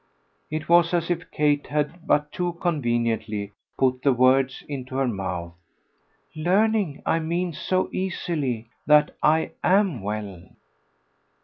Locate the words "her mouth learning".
4.95-7.03